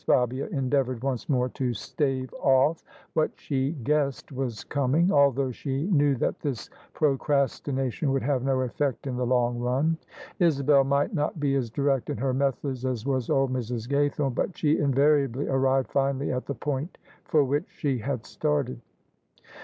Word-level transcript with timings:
Fabia 0.07 0.47
endeavoured 0.47 1.03
once 1.03 1.29
more 1.29 1.47
to 1.49 1.75
stave 1.75 2.33
off 2.41 2.83
what 3.13 3.29
she 3.35 3.73
guessed 3.83 4.31
was 4.31 4.63
coming, 4.63 5.11
although 5.11 5.51
she 5.51 5.85
knew 5.91 6.15
that 6.15 6.39
this 6.39 6.71
procrastination 6.95 8.11
would 8.11 8.23
have 8.23 8.41
no 8.43 8.61
effect 8.61 9.05
in 9.05 9.15
the 9.15 9.25
long 9.27 9.59
run. 9.59 9.95
Isabel 10.39 10.83
might 10.83 11.13
not 11.13 11.39
be 11.39 11.53
as 11.53 11.69
direct 11.69 12.09
in 12.09 12.17
her 12.17 12.33
methods 12.33 12.83
as 12.83 13.05
was 13.05 13.29
old 13.29 13.53
Mrs. 13.53 13.87
Gaythome; 13.87 14.33
but 14.33 14.57
she 14.57 14.79
invariably 14.79 15.45
arrived 15.47 15.91
finally 15.91 16.31
at 16.31 16.47
the 16.47 16.55
point 16.55 16.97
for 17.25 17.43
which 17.43 17.67
she 17.69 17.99
had 17.99 18.25
started. 18.25 18.81